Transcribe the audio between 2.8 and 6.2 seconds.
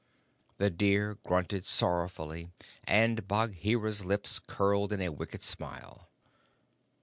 and Bagheera's lips curled in a wicked smile.